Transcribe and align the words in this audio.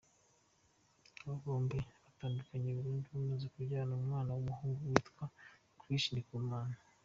Aba 1.21 1.33
bombi 1.43 1.77
batandukanye 2.03 2.69
burundu 2.77 3.07
bamaze 3.15 3.45
kubyarana 3.53 3.93
umwana 3.99 4.29
w’umuhungu 4.33 4.81
witwa 4.91 5.23
Krish 5.79 6.07
Ndikumana. 6.11 6.77